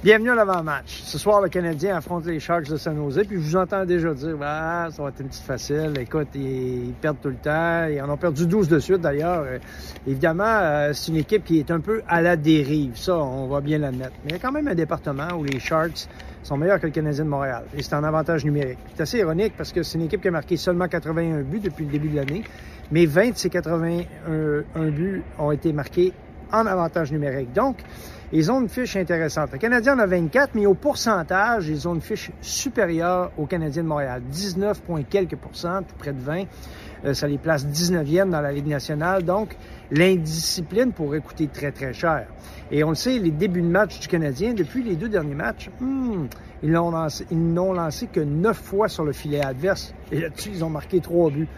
[0.00, 1.00] Bienvenue à l'avant-match.
[1.02, 3.20] Ce soir, le Canadien affronte les Sharks de San Jose.
[3.26, 5.92] Puis je vous entends déjà dire, ah, ça va être une petite facile.
[5.98, 7.86] Écoute, ils, perdent tout le temps.
[7.90, 9.42] Ils en ont perdu 12 de suite d'ailleurs.
[9.44, 9.58] Euh,
[10.06, 12.96] évidemment, euh, c'est une équipe qui est un peu à la dérive.
[12.96, 14.12] Ça, on va bien l'admettre.
[14.22, 16.06] Mais il y a quand même un département où les Sharks
[16.44, 17.64] sont meilleurs que le Canadien de Montréal.
[17.76, 18.78] Et c'est un avantage numérique.
[18.94, 21.84] C'est assez ironique parce que c'est une équipe qui a marqué seulement 81 buts depuis
[21.84, 22.44] le début de l'année.
[22.92, 24.04] Mais 20 de ces 81
[24.90, 26.12] buts ont été marqués
[26.52, 27.52] en avantage numérique.
[27.52, 27.78] Donc,
[28.32, 29.52] ils ont une fiche intéressante.
[29.52, 33.82] Le Canadien en a 24, mais au pourcentage, ils ont une fiche supérieure au Canadien
[33.82, 34.22] de Montréal.
[34.30, 36.44] 19, quelques pourcents, près de 20.
[37.04, 39.22] Euh, ça les place 19e dans la Ligue nationale.
[39.22, 39.56] Donc,
[39.90, 42.26] l'indiscipline pourrait coûter très, très cher.
[42.70, 45.70] Et on le sait, les débuts de match du Canadien, depuis les deux derniers matchs,
[45.80, 46.26] hmm,
[46.62, 49.94] ils n'ont lancé, lancé que neuf fois sur le filet adverse.
[50.12, 51.48] Et là-dessus, ils ont marqué trois buts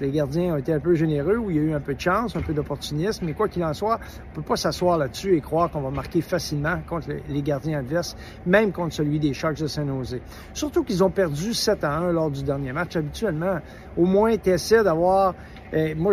[0.00, 2.00] les gardiens ont été un peu généreux, où il y a eu un peu de
[2.00, 5.36] chance, un peu d'opportunisme, mais quoi qu'il en soit, on ne peut pas s'asseoir là-dessus
[5.36, 8.16] et croire qu'on va marquer facilement contre les gardiens adverses,
[8.46, 10.22] même contre celui des Sharks de Saint-Nosé.
[10.52, 12.96] Surtout qu'ils ont perdu 7 à 1 lors du dernier match.
[12.96, 13.58] Habituellement,
[13.96, 15.34] au moins, tu essaies d'avoir
[15.72, 16.12] et moi,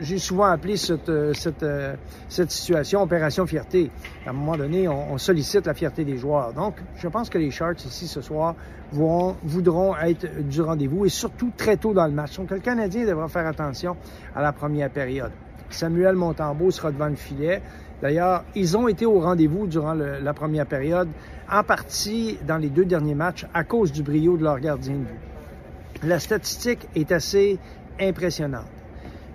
[0.00, 1.94] j'ai souvent appelé cette, euh, euh,
[2.28, 3.90] cette, situation opération fierté.
[4.26, 6.52] À un moment donné, on, sollicite la fierté des joueurs.
[6.52, 8.56] Donc, je pense que les Sharks ici ce soir
[8.90, 12.36] voudront être du rendez-vous et surtout très tôt dans le match.
[12.36, 13.96] Donc, le Canadien devra faire attention
[14.34, 15.32] à la première période.
[15.74, 17.60] Samuel Montembeau sera devant le filet.
[18.00, 21.08] D'ailleurs, ils ont été au rendez-vous durant la première période,
[21.50, 24.98] en partie dans les deux derniers matchs, à cause du brio de leur gardien de
[24.98, 26.04] but.
[26.04, 27.58] La statistique est assez
[28.00, 28.66] impressionnante.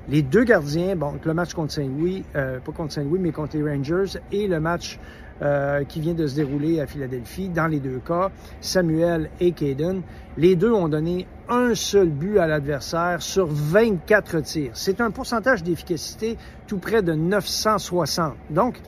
[0.10, 3.64] Les deux gardiens, bon, le match contre Saint-Louis, euh, pas contre Saint-Louis, mais contre les
[3.64, 4.98] Rangers, et le match
[5.44, 10.02] euh, qui vient de se dérouler à Philadelphie, dans les deux cas, Samuel et Caden,
[10.36, 14.72] les deux ont donné un seul but à l'adversaire sur 24 tirs.
[14.74, 18.34] C'est un pourcentage d'efficacité tout près de 960.
[18.50, 18.82] Donc,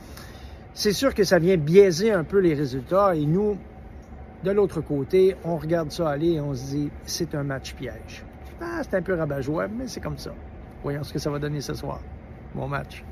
[0.74, 3.56] c'est sûr que ça vient biaiser un peu les résultats et nous,
[4.42, 8.24] de l'autre côté, on regarde ça aller et on se dit, c'est un match piège.
[8.60, 10.32] Ah, c'est un peu rabat-joie, mais c'est comme ça.
[10.82, 12.00] Voyons ce que ça va donner ce soir.
[12.54, 13.04] Bon match.